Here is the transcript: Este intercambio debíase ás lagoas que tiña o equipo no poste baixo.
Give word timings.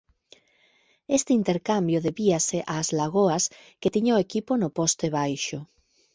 Este 1.17 1.31
intercambio 1.39 2.03
debíase 2.07 2.57
ás 2.77 2.87
lagoas 2.99 3.43
que 3.81 3.93
tiña 3.95 4.17
o 4.17 4.23
equipo 4.25 4.51
no 4.61 4.69
poste 4.77 5.05
baixo. 5.17 5.59